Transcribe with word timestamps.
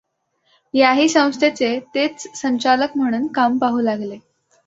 याही 0.73 1.07
संस्थेचे 1.09 1.67
तेच 1.95 2.27
संचालक 2.35 2.97
म्हणून 2.97 3.27
काम 3.27 3.57
पाहू 3.57 3.81
लागले. 3.81 4.17